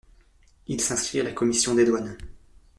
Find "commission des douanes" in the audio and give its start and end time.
1.31-2.17